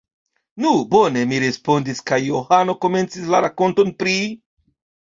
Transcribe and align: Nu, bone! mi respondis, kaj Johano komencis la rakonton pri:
Nu, 0.63 0.71
bone! 0.95 1.25
mi 1.33 1.39
respondis, 1.45 2.01
kaj 2.13 2.21
Johano 2.31 2.77
komencis 2.87 3.31
la 3.37 3.47
rakonton 3.49 3.97
pri: 4.03 4.19